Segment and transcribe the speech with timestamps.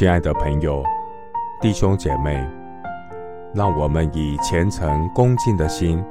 [0.00, 0.82] 亲爱的朋友、
[1.60, 2.42] 弟兄姐妹，
[3.54, 6.02] 让我们以虔诚恭敬的心，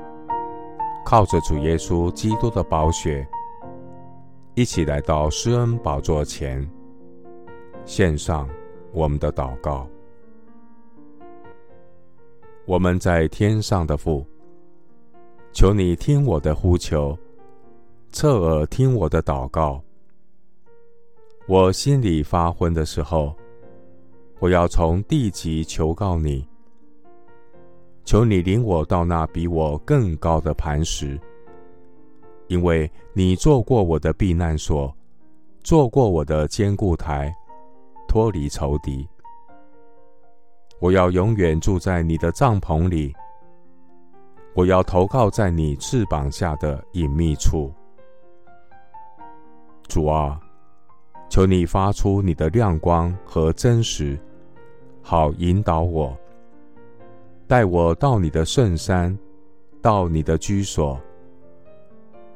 [1.04, 3.28] 靠着主耶稣基督的宝血，
[4.54, 6.64] 一起来到施恩宝座前，
[7.84, 8.48] 献上
[8.94, 9.88] 我们的祷告。
[12.68, 14.24] 我们在天上的父，
[15.52, 17.18] 求你听我的呼求，
[18.12, 19.82] 侧耳听我的祷告。
[21.48, 23.34] 我心里发昏的时候，
[24.40, 26.48] 我要从地极求告你，
[28.06, 31.20] 求你领我到那比我更高的磐石，
[32.48, 34.96] 因为你做过我的避难所，
[35.62, 37.36] 做过我的坚固台，
[38.08, 39.06] 脱离仇敌。
[40.80, 43.14] 我要永远住在你的帐篷里，
[44.54, 47.70] 我要投靠在你翅膀下的隐秘处。
[49.90, 50.40] 主啊，
[51.30, 54.18] 求你发出你的亮光和真实，
[55.02, 56.18] 好引导我，
[57.48, 59.18] 带我到你的圣山，
[59.82, 61.00] 到你的居所。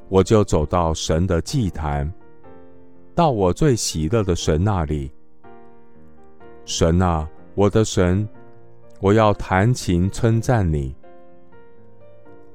[0.10, 2.12] 我就走到神的祭坛，
[3.16, 5.12] 到我最喜乐的神那里。
[6.66, 7.30] 神啊！
[7.56, 8.28] 我的神，
[9.00, 10.96] 我要弹琴称赞你。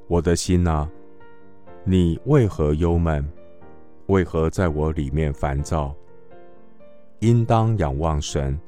[0.07, 0.89] 我的心啊，
[1.85, 3.25] 你为何忧闷？
[4.07, 5.95] 为何在我里面烦躁？
[7.21, 8.59] 应当仰望神，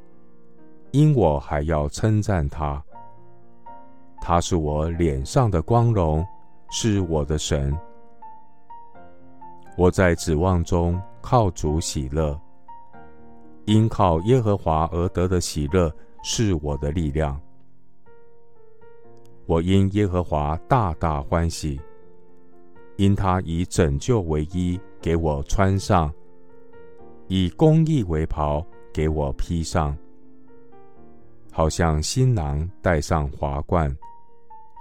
[0.92, 2.82] 因我还要称赞他。
[4.20, 6.26] 他是我脸上的光荣，
[6.70, 7.76] 是我的神。
[9.76, 12.38] 我在指望中靠主喜乐，
[13.64, 15.92] 因靠耶和华而得的喜乐。
[16.22, 17.40] 是我的力量，
[19.46, 21.80] 我因耶和华大大欢喜，
[22.96, 26.12] 因他以拯救为衣给我穿上，
[27.26, 29.96] 以公义为袍给我披上，
[31.52, 33.94] 好像新郎戴上华冠，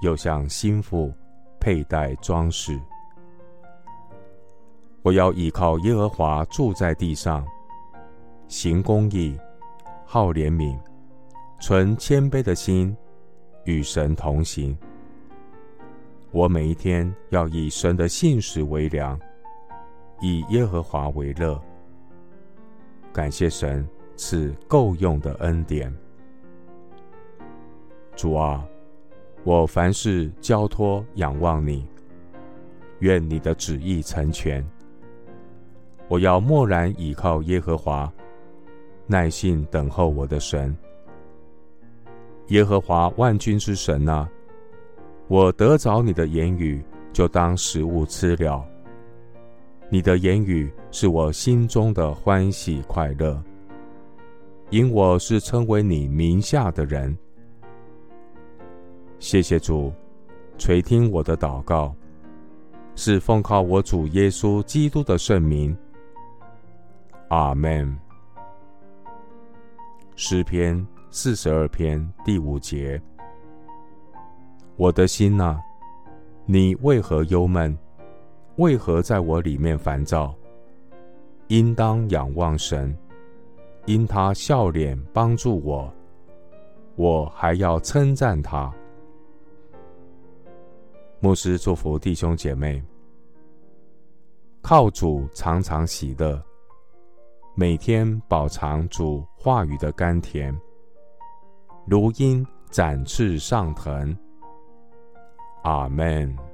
[0.02, 1.14] 又像新妇
[1.60, 2.80] 佩戴装饰。
[5.02, 7.46] 我要倚靠耶和华住在地上，
[8.48, 9.38] 行公义，
[10.06, 10.78] 好怜悯。
[11.62, 12.96] 存谦卑的心，
[13.66, 14.78] 与神同行。
[16.32, 19.20] 我每一天要以神的信实为粮，
[20.22, 21.60] 以耶和华为乐。
[23.12, 23.86] 感谢神
[24.16, 25.94] 赐够用的恩典。
[28.20, 28.68] 主啊，
[29.46, 31.88] 我凡事交托仰望你，
[33.00, 34.62] 愿你的旨意成全。
[36.10, 38.12] 我要默然倚靠耶和华，
[39.08, 40.78] 耐心等候我的神。
[42.48, 44.30] 耶和华万军之神啊，
[45.30, 48.62] 我得着你的言语，就当食物吃了。
[49.88, 53.42] 你的言语是我心中的欢喜快乐，
[54.72, 57.18] 因我是称为你名下的人。
[59.20, 59.94] 谢谢主，
[60.58, 61.94] 垂听我的祷告，
[62.96, 65.78] 是奉靠我主耶稣基督的圣名。
[67.28, 67.98] 阿门。
[70.16, 70.86] 诗篇。
[71.12, 73.02] 四十二篇第五节，
[74.76, 75.60] 我的心呐，
[76.46, 77.76] 你为何忧闷？
[78.58, 80.36] 为何在我里面烦躁？
[81.48, 82.96] 应当仰望神，
[83.88, 85.92] 因他笑脸帮助我，
[86.96, 88.72] 我还要称赞他。
[91.22, 92.82] 牧师祝福弟兄姐妹，
[94.62, 96.42] 靠主常常喜乐，
[97.56, 100.58] 每天饱尝主话语的甘甜。
[101.86, 104.18] 如鹰展翅上腾。
[105.64, 106.49] 阿门。